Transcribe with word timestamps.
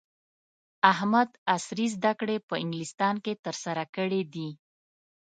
احمد 0.91 1.29
عصري 1.55 1.87
زده 1.95 2.11
کړې 2.19 2.37
په 2.47 2.53
انګلستان 2.63 3.15
کې 3.23 3.33
ترسره 3.45 3.83
کړې 3.95 4.21
دي. 4.33 4.49